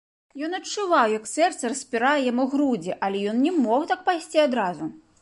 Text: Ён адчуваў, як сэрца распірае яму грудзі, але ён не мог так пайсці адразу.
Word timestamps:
Ён 0.45 0.55
адчуваў, 0.59 1.13
як 1.17 1.27
сэрца 1.33 1.71
распірае 1.73 2.15
яму 2.31 2.49
грудзі, 2.57 2.97
але 3.07 3.25
ён 3.33 3.37
не 3.47 3.57
мог 3.63 3.81
так 3.93 4.01
пайсці 4.13 4.47
адразу. 4.51 4.95